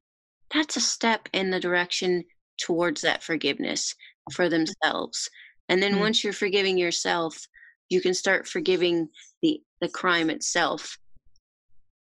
[0.54, 2.24] That's a step in the direction
[2.58, 3.94] towards that forgiveness
[4.32, 5.28] for themselves.
[5.68, 6.00] And then Mm.
[6.00, 7.46] once you're forgiving yourself,
[7.90, 9.08] you can start forgiving
[9.42, 10.98] the the crime itself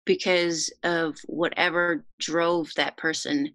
[0.06, 3.54] because of whatever drove that person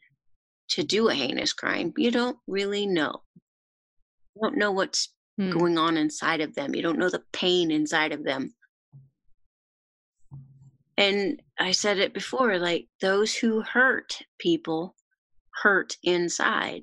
[0.71, 1.93] to do a heinous crime.
[1.97, 3.23] You don't really know.
[4.35, 5.51] You don't know what's Hmm.
[5.51, 6.75] going on inside of them.
[6.75, 8.55] You don't know the pain inside of them.
[10.97, 14.95] And I said it before like those who hurt people
[15.63, 16.83] hurt inside.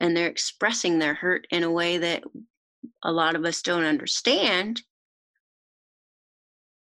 [0.00, 2.24] And they're expressing their hurt in a way that
[3.04, 4.82] a lot of us don't understand,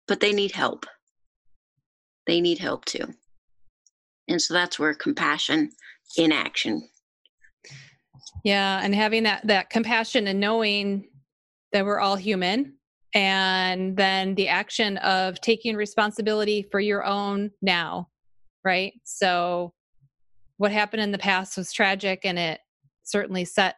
[0.08, 0.84] but they need help.
[2.26, 3.14] They need help too.
[4.28, 5.70] And so that's where compassion
[6.16, 6.88] in action.
[8.44, 11.08] Yeah, and having that that compassion and knowing
[11.72, 12.74] that we're all human
[13.14, 18.08] and then the action of taking responsibility for your own now,
[18.64, 18.92] right?
[19.04, 19.72] So
[20.58, 22.60] what happened in the past was tragic and it
[23.04, 23.76] certainly set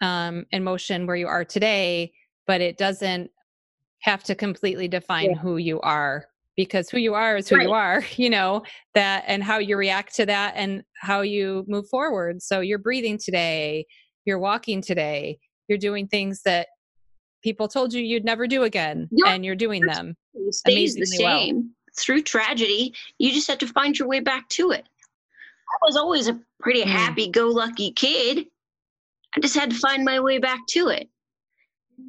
[0.00, 2.12] um in motion where you are today,
[2.46, 3.30] but it doesn't
[4.00, 6.27] have to completely define who you are
[6.58, 7.68] because who you are is who Right.
[7.68, 11.88] you are, you know, that and how you react to that and how you move
[11.88, 12.42] forward.
[12.42, 13.86] So you're breathing today,
[14.24, 16.66] you're walking today, you're doing things that
[17.44, 19.30] people told you you'd never do again Yeah.
[19.32, 20.16] and you're doing them.
[20.50, 21.38] Stays the Amazingly well.
[21.40, 22.92] same through tragedy.
[23.18, 24.84] You just have to find your way back to it.
[24.84, 26.86] I was always a pretty Mm.
[26.86, 28.46] happy-go-lucky kid.
[29.36, 31.08] I just had to find my way back to it.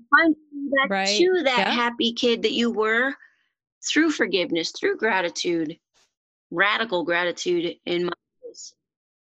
[0.10, 0.36] Find
[0.72, 1.18] back Right.
[1.20, 1.72] to that Yeah.
[1.72, 3.14] happy kid that you were
[3.88, 5.78] through forgiveness, through gratitude,
[6.52, 8.14] radical gratitude in my
[8.44, 8.74] case.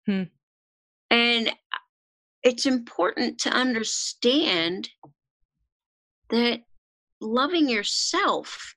[0.07, 0.23] Hmm.
[1.11, 1.53] And
[2.43, 4.89] it's important to understand
[6.31, 6.61] that
[7.21, 8.75] loving yourself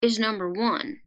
[0.00, 0.98] is number one.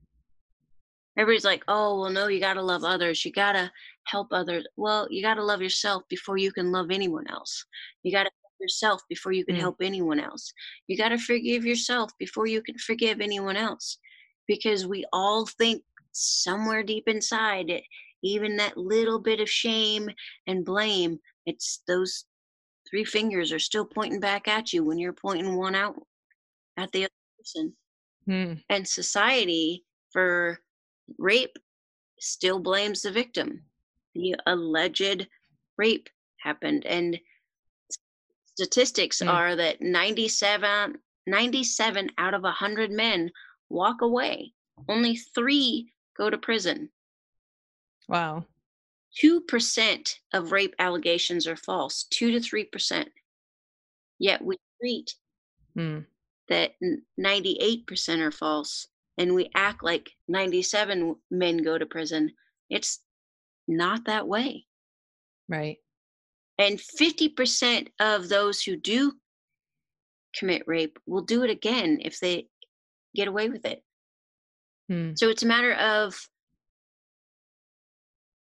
[1.18, 3.26] Everybody's like, oh, well, no, you got to love others.
[3.26, 3.72] You got to
[4.04, 4.68] help others.
[4.76, 7.66] Well, you got to love yourself before you can love anyone else.
[8.04, 9.60] You got to yourself before you can Mm.
[9.60, 10.52] help anyone else.
[10.88, 13.98] You got to forgive yourself before you can forgive anyone else.
[14.48, 17.84] Because we all think somewhere deep inside it,
[18.24, 20.10] even that little bit of shame
[20.48, 22.26] and blame, it's those
[22.90, 25.96] three fingers are still pointing back at you when you're pointing one out
[26.78, 27.76] at the other person
[28.26, 28.54] Hmm.
[28.70, 30.60] and society for
[31.18, 31.58] rape
[32.20, 33.66] still blames the victim.
[34.16, 35.28] The alleged
[35.78, 37.20] rape happened, and
[38.58, 39.32] statistics Mm.
[39.32, 43.32] are that 97, 97 out of 100 men
[43.70, 44.54] walk away.
[44.90, 46.90] Only three go to prison.
[48.08, 48.46] Wow.
[49.22, 53.08] 2% of rape allegations are false, 2 to 3%.
[54.18, 55.14] Yet we treat
[55.76, 56.00] Hmm.
[56.50, 56.74] that
[57.20, 58.88] 98% are false
[59.20, 62.34] and we act like 97 men go to prison
[62.70, 63.04] it's
[63.68, 64.66] not that way
[65.48, 65.78] Right.
[66.58, 69.14] And 50% of those who do
[70.36, 72.48] commit rape will do it again if they
[73.16, 73.84] get away with it.
[74.90, 75.12] Hmm.
[75.16, 76.16] so it's a matter of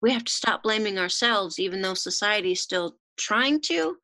[0.02, 3.96] we have to stop blaming ourselves even though society is still trying to.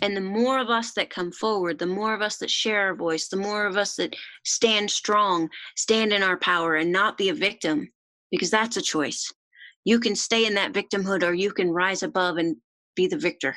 [0.00, 2.94] And the more of us that come forward the more of us that share our
[2.94, 7.28] voice the more of us that stand strong stand in our power and not be
[7.28, 7.88] a victim
[8.30, 9.32] because that's a choice.
[9.84, 12.56] You can stay in that victimhood or you can rise above and
[12.94, 13.56] be the victor.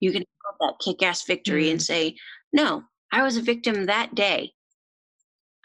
[0.00, 1.92] You can have that kick-ass victory and mm-hmm.
[1.92, 2.16] say
[2.52, 2.82] no
[3.12, 4.52] i was a victim that day.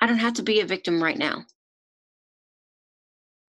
[0.01, 1.45] I don't have to be a victim right now.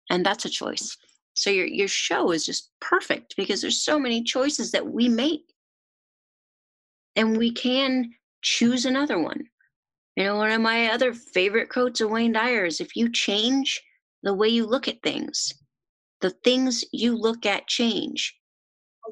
[0.09, 0.95] And that's a choice.
[1.35, 5.43] So your your show is just perfect because there's so many choices that we make.
[7.15, 9.45] And we can choose another one.
[10.15, 13.81] You know one of my other favorite quotes of wayne dyer is if you change
[14.23, 15.53] the way you look at things
[16.21, 18.35] the things you look at change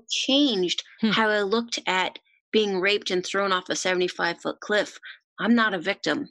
[0.09, 1.09] changed Hmm.
[1.11, 2.19] how i looked at
[2.51, 4.99] being raped and thrown off a 75 foot cliff
[5.39, 6.29] i'm not a victim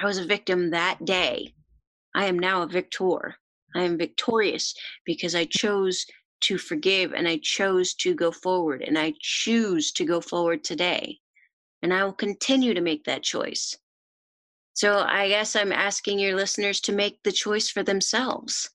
[0.00, 1.54] i was a victim that day
[2.14, 3.36] i am now a victor
[3.74, 6.04] I am victorious because I chose
[6.42, 11.18] to forgive and I chose to go forward and I choose to go forward today.
[11.82, 13.76] And I will continue to make that choice.
[14.74, 18.70] So I guess I'm asking your listeners to make the choice for themselves.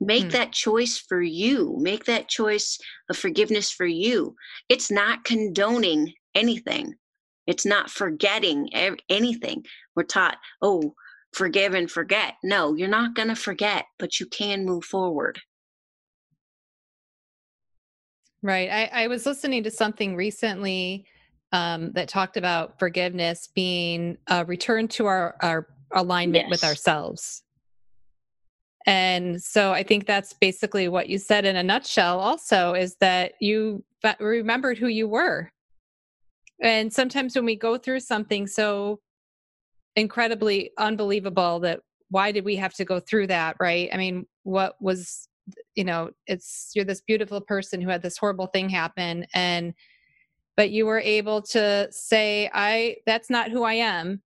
[0.00, 0.30] Make Hmm.
[0.30, 1.76] that choice for you.
[1.78, 2.78] Make that choice
[3.10, 4.34] of forgiveness for you.
[4.68, 6.94] It's not condoning anything.
[7.46, 8.70] It's not forgetting
[9.08, 9.64] anything.
[9.94, 10.94] We're taught, oh,
[11.32, 12.34] forgive and forget.
[12.42, 15.40] No, you're not going to forget, but you can move forward.
[18.42, 18.70] Right.
[18.70, 21.04] I, I was listening to something recently
[21.52, 27.42] um, that talked about forgiveness being a return to our, our alignment with ourselves.
[28.90, 33.34] And so I think that's basically what you said in a nutshell, also, is that
[33.40, 33.84] you
[34.18, 35.52] remembered who you were.
[36.60, 38.98] And sometimes when we go through something so
[39.94, 43.88] incredibly unbelievable that why did we have to go through that, right?
[43.92, 45.28] I mean, what was
[45.76, 49.74] you know it's you're this beautiful person who had this horrible thing happen and
[50.56, 54.22] but you were able to say i that's not who i am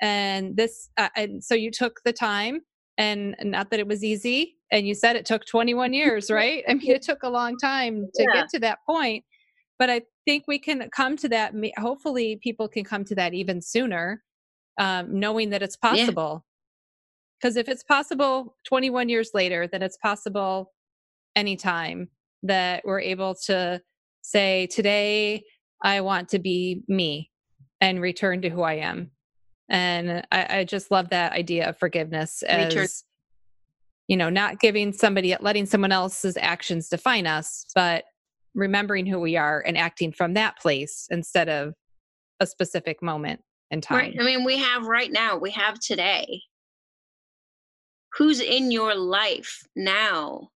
[0.00, 2.62] and this uh, and so you took the time
[2.98, 6.64] and not that it was easy and you said it took 21 years right?
[6.68, 8.32] I mean it took a long time to Yeah.
[8.32, 9.24] get to that point
[9.78, 13.60] but i think we can come to that hopefully people can come to that even
[13.60, 14.22] sooner
[14.78, 16.44] um, knowing that it's possible.
[17.40, 20.72] Because if it's possible 21 years later then it's possible
[21.34, 22.08] anytime
[22.42, 23.80] that we're able to
[24.22, 25.42] say today
[25.82, 27.30] i want to be me
[27.80, 29.10] and return to who i am
[29.72, 33.02] and i, I just love that idea of forgiveness as
[34.06, 38.04] you know not giving somebody letting someone else's actions define us but
[38.54, 41.74] remembering who we are and acting from that place instead of
[42.40, 43.98] a specific moment in time.
[43.98, 44.16] Right.
[44.20, 46.42] I mean, we have right now, we have today.
[48.14, 50.50] Who's in your life now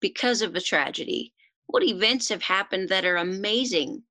[0.00, 1.32] because of a tragedy?
[1.66, 4.02] What events have happened that are amazing?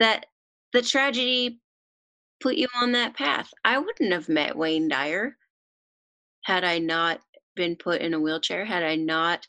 [0.00, 0.26] That
[0.72, 1.60] the tragedy
[2.42, 3.48] put you on that path.
[3.64, 5.36] I wouldn't have met Wayne Dyer
[6.44, 7.20] had I not
[7.54, 9.46] been put in a wheelchair, had I not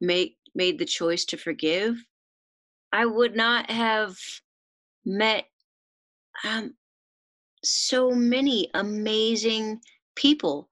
[0.00, 1.96] made made the choice to forgive.
[2.92, 4.16] I would not have
[5.04, 5.44] met
[6.44, 6.74] um,
[7.62, 9.80] so many amazing
[10.14, 10.70] people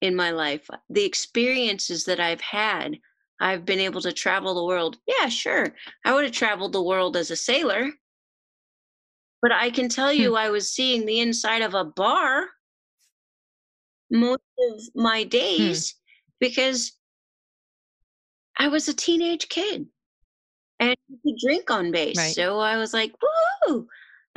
[0.00, 0.68] in my life.
[0.88, 2.98] The experiences that I've had,
[3.40, 4.98] I've been able to travel the world.
[5.06, 5.74] Yeah, sure.
[6.04, 7.90] I would have traveled the world as a sailor.
[9.40, 10.22] But I can tell Hmm.
[10.22, 12.48] you, I was seeing the inside of a bar
[14.10, 15.94] most of my days
[16.40, 16.92] because
[18.56, 19.86] I was a teenage kid
[20.80, 22.18] and you could drink on base.
[22.18, 22.34] Right.
[22.34, 23.12] So I was like,
[23.66, 23.88] woo!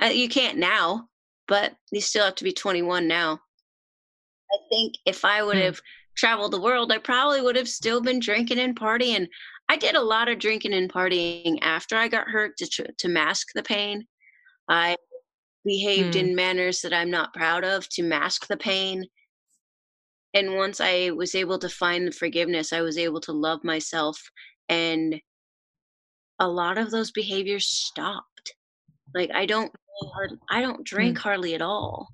[0.02, 1.10] Uh, you can't now,
[1.48, 3.40] but you still have to be 21 now.
[4.52, 5.64] I think if I would Hmm.
[5.64, 5.82] have
[6.16, 9.28] traveled the world, I probably would have still been drinking and partying.
[9.70, 13.50] I did a lot of drinking and partying after I got hurt to to mask
[13.56, 14.08] the pain.
[14.68, 14.96] I
[15.66, 16.20] behaved Hmm.
[16.20, 19.06] in manners that I'm not proud of to mask the pain.
[20.34, 24.22] And once I was able to find the forgiveness, I was able to love myself
[24.70, 25.22] and
[26.40, 28.56] a lot of those behaviors stopped.
[29.14, 29.72] Like I don't
[30.50, 32.08] I don't drink hardly at all.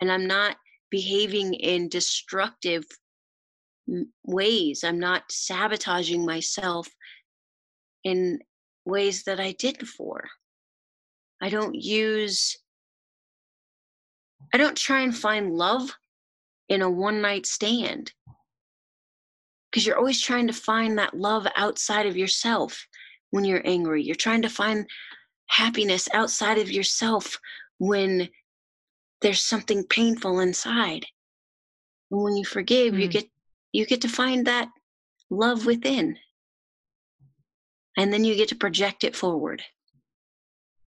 [0.00, 0.56] And I'm not
[0.90, 2.84] behaving in destructive
[4.24, 4.82] ways.
[4.82, 6.88] I'm not sabotaging myself
[8.02, 8.40] in
[8.84, 10.28] ways that I did before.
[11.40, 12.56] I don't use
[14.52, 15.90] I don't try and find love
[16.68, 18.12] in a one night stand.
[19.70, 22.86] Because you're always trying to find that love outside of yourself
[23.30, 24.02] when you're angry.
[24.02, 24.88] You're trying to find
[25.46, 27.38] happiness outside of yourself
[27.78, 28.28] when
[29.20, 31.06] there's something painful inside.
[32.10, 33.12] And when you forgive, you Mm.
[33.12, 33.30] get
[33.72, 34.68] you get to find that
[35.30, 36.18] love within.
[37.96, 39.62] And then you get to project it forward.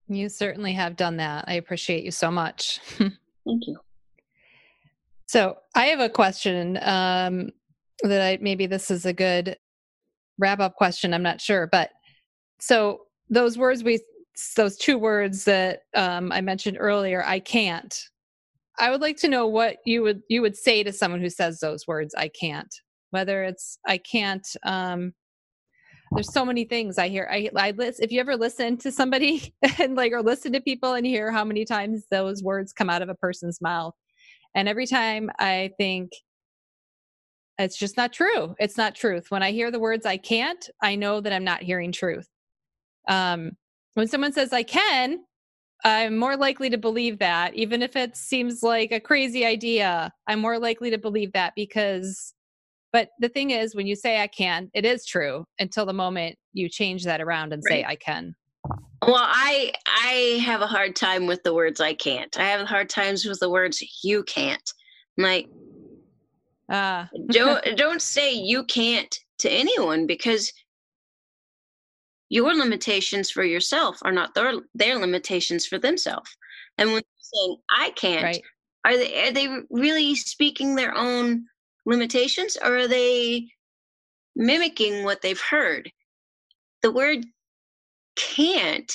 [0.09, 1.45] You certainly have done that.
[1.49, 2.81] I appreciate you so much.
[2.99, 3.79] Thank you.
[5.27, 7.51] So I have a question um,
[8.03, 9.57] that I maybe this is a good
[10.39, 11.13] wrap up question.
[11.13, 11.91] I'm not sure, but
[12.61, 14.01] so those words we
[14.55, 17.99] those two words that um, I mentioned earlier, I can't.
[18.79, 21.59] I would like to know what you would you would say to someone who says
[21.59, 22.73] those words, I can't.
[23.11, 24.47] Whether it's I can't.
[24.63, 25.15] Um,
[26.13, 27.29] there's so many things I hear.
[27.31, 28.05] I I listen.
[28.05, 31.45] If you ever listen to somebody and like or listen to people and hear how
[31.45, 33.95] many times those words come out of a person's mouth,
[34.55, 36.13] and every time I think
[37.59, 38.55] it's just not true.
[38.59, 39.31] It's not truth.
[39.31, 42.29] When I hear the words I can't, I know that I'm not hearing truth.
[43.09, 43.53] Um,
[43.95, 45.21] when someone says I can,
[45.85, 50.13] I'm more likely to believe that, even if it seems like a crazy idea.
[50.27, 52.35] I'm more likely to believe that because,
[52.93, 56.37] but the thing is, when you say I can, it is true until the moment
[56.53, 58.35] you change that around and say I can.
[59.03, 62.37] Well, I I have a hard time with the words I can't.
[62.39, 64.73] I have hard times with the words you can't.
[65.19, 65.49] Like
[66.71, 70.53] Ah, don't don't say you can't to anyone because
[72.29, 76.37] your limitations for yourself are not their their limitations for themselves.
[76.79, 78.43] And when they're saying I can't, right.
[78.85, 81.47] are they are they really speaking their own
[81.87, 83.49] limitations or are they
[84.35, 85.91] mimicking what they've heard?
[86.83, 87.25] The word
[88.17, 88.93] can't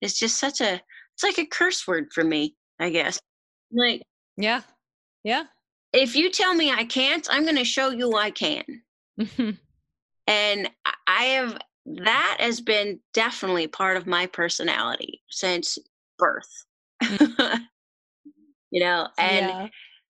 [0.00, 0.80] is just such a
[1.14, 3.18] it's like a curse word for me, I guess.
[3.72, 4.02] Like
[4.36, 4.62] Yeah.
[5.24, 5.44] Yeah.
[5.92, 8.64] if you tell me I can't, I'm going to show you I can.
[10.26, 10.70] And
[11.06, 15.76] I- have that has been definitely part of my personality since
[16.18, 16.48] birth.
[17.02, 17.60] Mm.
[18.70, 19.68] you know, and yeah.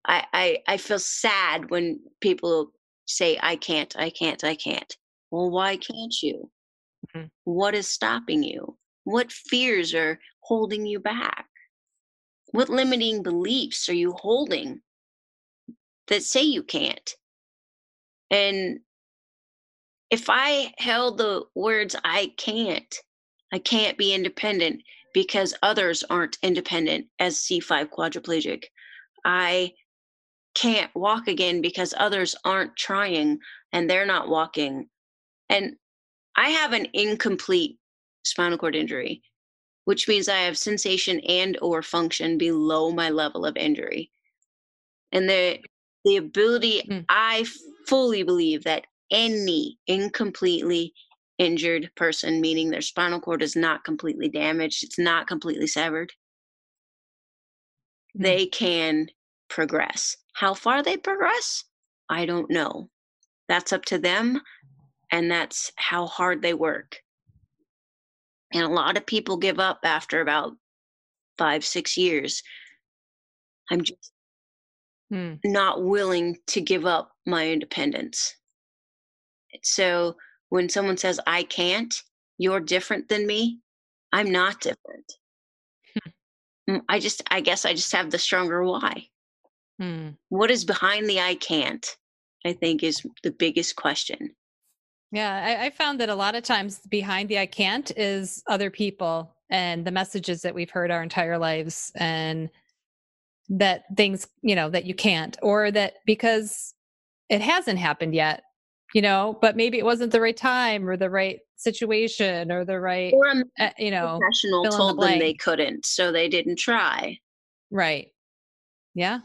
[0.04, 2.72] I, I I feel sad when people
[3.06, 4.96] say I can't, I can't, I can't.
[5.30, 6.50] Well, why can't you?
[7.14, 7.30] Mhm.
[7.44, 8.78] What is stopping you?
[9.04, 11.46] What fears are holding you back?
[12.52, 14.82] What limiting beliefs are you holding
[16.08, 17.14] that say you can't?
[18.30, 18.80] And
[20.10, 22.94] if I held the words I can't,
[23.52, 24.82] I can't be independent
[25.14, 28.64] because others aren't independent as C5 quadriplegic.
[29.24, 29.74] I
[30.58, 33.38] can't walk again because others aren't trying
[33.72, 34.88] and they're not walking.
[35.48, 35.76] And
[36.36, 37.78] I have an incomplete
[38.24, 39.22] spinal cord injury,
[39.84, 44.10] which means I have sensation and or function below my level of injury.
[45.12, 45.60] And the
[46.04, 47.04] the ability Mm.
[47.08, 47.44] I
[47.86, 50.92] fully believe that any incompletely
[51.38, 56.12] injured person, meaning their spinal cord is not completely damaged, it's not completely severed,
[58.14, 59.08] they can
[59.48, 60.16] progress.
[60.38, 61.64] How far they progress,
[62.08, 62.90] I don't know.
[63.48, 64.40] That's up to them,
[65.10, 67.02] and that's how hard they work.
[68.54, 70.52] And a lot of people give up after about
[71.38, 72.40] five, six years.
[73.68, 74.12] I'm just
[75.10, 75.34] Hmm.
[75.44, 78.36] not willing to give up my independence.
[79.64, 80.14] So
[80.50, 82.00] when someone says, I can't,
[82.38, 83.58] you're different than me,
[84.12, 85.12] I'm not different.
[86.70, 89.08] Mm, I just, I guess I just have the stronger why.
[89.78, 90.10] Hmm.
[90.28, 91.86] What is behind the I can't?
[92.44, 94.34] I think is the biggest question.
[95.10, 98.70] Yeah, I, I found that a lot of times behind the I can't is other
[98.70, 102.50] people and the messages that we've heard our entire lives and
[103.48, 106.74] that things, you know, that you can't, or that because
[107.30, 108.42] it hasn't happened yet,
[108.94, 112.78] you know, but maybe it wasn't the right time or the right situation or the
[112.78, 116.56] right, Or uh, you know, professional in the told them they couldn't, so they didn't
[116.56, 117.18] try.
[117.70, 118.08] Right.
[118.94, 119.20] Yeah.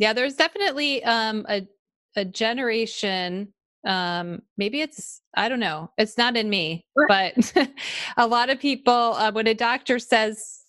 [0.00, 1.68] Yeah, there's definitely um a
[2.16, 3.52] a generation
[3.86, 5.92] um maybe it's I don't know.
[5.98, 7.52] It's not in me, but
[8.16, 10.62] a lot of people uh, when a doctor says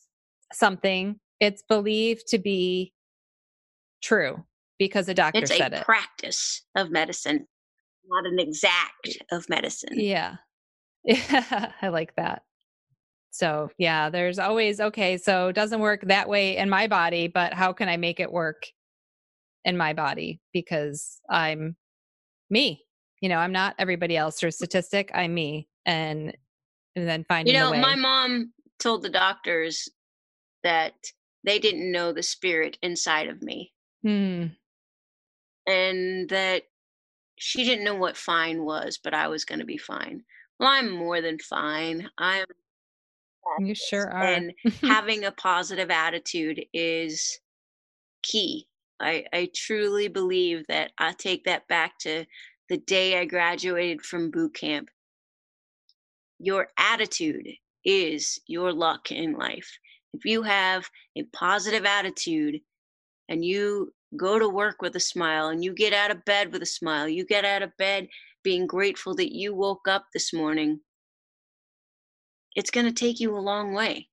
[0.54, 2.94] something, it's believed to be
[4.04, 4.44] true
[4.78, 5.84] because a doctor It's said a it.
[5.86, 7.48] practice of medicine,
[8.08, 9.94] not an exact of medicine.
[9.94, 10.36] Yeah.
[11.04, 12.44] Yeah, I like that.
[13.32, 17.54] So, yeah, there's always okay, so it doesn't work that way in my body, but
[17.54, 18.68] how can I make it work
[19.66, 21.76] in my body because I'm
[22.50, 22.84] me.
[23.22, 25.68] You know, I'm not everybody else or statistic, I'm me.
[25.86, 26.36] And
[26.96, 29.88] and then finding You know, my mom told the doctors
[30.64, 30.94] that
[31.44, 33.72] they didn't know the spirit inside of me
[34.04, 34.48] Hmm.
[35.68, 36.64] and that
[37.38, 40.24] she didn't know what fine was, but I was going to be fine.
[40.60, 42.10] Well, I'm more than fine.
[42.18, 42.46] I'm
[43.60, 44.24] You sure are.
[44.24, 44.54] and
[44.84, 47.40] having a positive attitude is
[48.24, 48.68] key.
[49.02, 52.26] I, I truly believe that I take that back to
[52.70, 54.90] the day I graduated from boot camp.
[56.40, 57.48] Your attitude
[57.84, 59.70] is your luck in life.
[60.14, 62.60] If you have a positive attitude
[63.30, 66.62] and you go to work with a smile and you get out of bed with
[66.62, 68.08] a smile, you get out of bed
[68.44, 70.80] being grateful that you woke up this morning,
[72.56, 74.10] it's going to take you a long way.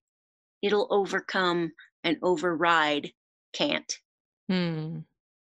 [0.62, 1.72] It'll overcome
[2.04, 3.12] and override
[3.52, 3.92] can't.
[4.48, 5.00] Hmm.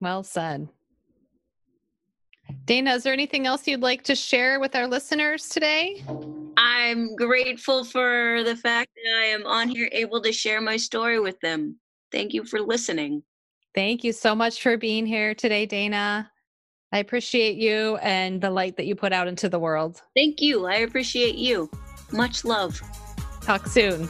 [0.01, 0.69] Well said.
[2.65, 6.03] Dana, is there anything else you'd like to share with our listeners today?
[6.57, 11.19] I'm grateful for the fact that I am on here able to share my story
[11.19, 11.77] with them.
[12.11, 13.23] Thank you for listening.
[13.75, 16.31] Thank you so much for being here today, Dana.
[16.91, 20.01] I appreciate you and the light that you put out into the world.
[20.15, 20.65] Thank you.
[20.65, 21.69] I appreciate you.
[22.11, 22.81] Much love.
[23.41, 24.09] Talk soon.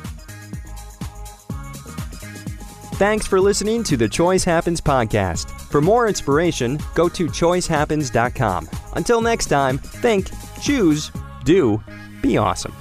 [3.00, 5.50] Thanks for listening to the Choice Happens podcast.
[5.72, 8.68] For more inspiration, go to choicehappens.com.
[8.92, 10.30] Until next time, think,
[10.62, 11.10] choose,
[11.46, 11.82] do,
[12.22, 12.74] be awesome.